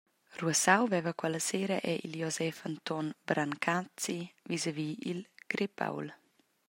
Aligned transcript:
Ruassau 0.39 0.87
veva 0.87 1.13
quella 1.13 1.37
sera 1.37 1.77
era 1.79 1.99
il 2.05 2.13
Josef 2.17 2.65
Anton 2.65 3.13
Brancazi 3.23 4.27
visavi 4.45 4.97
il 5.11 5.29
Grepault. 5.45 6.15